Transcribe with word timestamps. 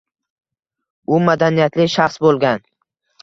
U 1.17 1.19
madaniyatli 1.27 1.87
shaxs 1.97 2.17
bo‘lgan. 2.27 2.65